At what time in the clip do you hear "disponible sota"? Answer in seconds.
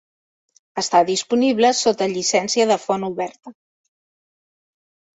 1.09-2.09